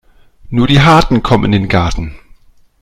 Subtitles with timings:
[0.49, 2.17] Nur die Harten kommen in den Garten.